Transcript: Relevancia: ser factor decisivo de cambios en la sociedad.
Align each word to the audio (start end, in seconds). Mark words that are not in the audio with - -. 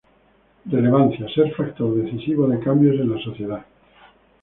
Relevancia: 0.65 1.27
ser 1.31 1.53
factor 1.53 1.93
decisivo 1.93 2.47
de 2.47 2.59
cambios 2.59 2.99
en 2.99 3.13
la 3.15 3.21
sociedad. 3.23 3.63